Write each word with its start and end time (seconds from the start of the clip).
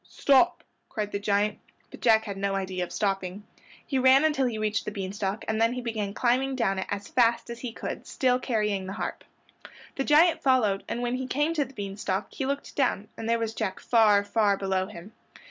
stop!" 0.09 0.63
cried 0.89 1.11
the 1.11 1.19
giant, 1.19 1.59
but 1.91 2.01
Jack 2.01 2.23
had 2.25 2.35
no 2.35 2.55
idea 2.55 2.83
of 2.83 2.91
stopping. 2.91 3.43
He 3.85 3.99
ran 3.99 4.25
until 4.25 4.47
he 4.47 4.57
reached 4.57 4.83
the 4.83 4.89
bean 4.91 5.13
stalk, 5.13 5.45
and 5.47 5.61
then 5.61 5.73
he 5.73 5.81
began 5.81 6.15
climbing 6.15 6.55
down 6.55 6.79
it 6.79 6.87
as 6.89 7.07
fast 7.07 7.51
as 7.51 7.59
he 7.59 7.71
could, 7.71 8.07
still 8.07 8.39
carrying 8.39 8.87
the 8.87 8.93
harp. 8.97 9.23
The 9.97 10.03
giant 10.03 10.41
followed 10.41 10.83
and 10.89 11.03
when 11.03 11.17
he 11.17 11.27
came 11.27 11.53
to 11.53 11.65
the 11.65 11.75
bean 11.75 11.97
stalk 11.97 12.29
he 12.33 12.47
looked 12.47 12.75
down, 12.75 13.09
and 13.15 13.29
there 13.29 13.37
was 13.37 13.53
Jack 13.53 13.79
far, 13.79 14.23
far 14.23 14.57
below 14.57 14.87
him. 14.87 15.11